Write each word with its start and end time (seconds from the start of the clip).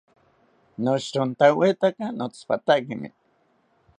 Noshirontawetaka 0.83 2.05
notsipatakimi 2.17 3.09